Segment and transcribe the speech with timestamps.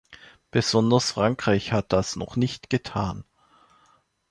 [0.49, 3.23] Besonders Frankreich hat das noch nicht getan.